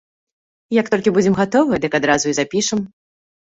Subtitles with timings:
[0.79, 2.79] Як толькі будзем гатовыя, дык адразу і запішам.